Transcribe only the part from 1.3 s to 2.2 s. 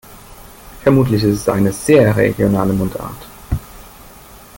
es eine sehr